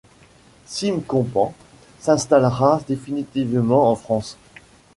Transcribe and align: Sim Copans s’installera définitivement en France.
Sim 0.65 1.01
Copans 1.01 1.53
s’installera 1.99 2.81
définitivement 2.87 3.91
en 3.91 3.95
France. 3.95 4.35